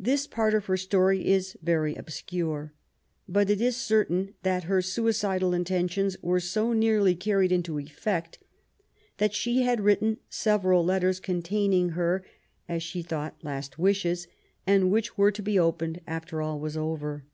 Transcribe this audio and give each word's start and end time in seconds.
This 0.00 0.26
part 0.26 0.52
of 0.52 0.64
her 0.64 0.76
story 0.76 1.28
is 1.28 1.56
very 1.62 1.94
obscure. 1.94 2.72
But 3.28 3.48
it 3.48 3.60
is 3.60 3.76
certain 3.76 4.34
that 4.42 4.64
her 4.64 4.82
sui 4.82 5.12
cidal 5.12 5.54
intentions 5.54 6.16
were 6.20 6.40
so 6.40 6.72
nearly 6.72 7.14
carried 7.14 7.52
into 7.52 7.78
effect 7.78 8.40
that 9.18 9.32
she 9.32 9.62
had 9.62 9.80
written 9.80 10.16
several 10.28 10.84
letters 10.84 11.20
containing 11.20 11.90
her, 11.90 12.26
as 12.68 12.82
she 12.82 13.00
thought, 13.00 13.36
last 13.44 13.78
wishes, 13.78 14.26
and 14.66 14.90
which 14.90 15.16
were 15.16 15.30
to 15.30 15.40
be 15.42 15.56
opened 15.56 16.00
after 16.04 16.42
all 16.42 16.58
was 16.58 16.76
over. 16.76 17.24